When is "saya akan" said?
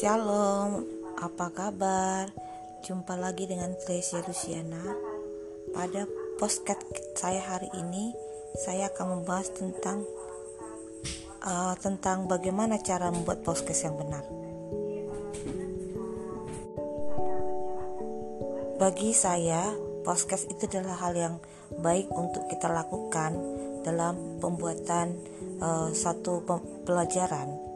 8.64-9.20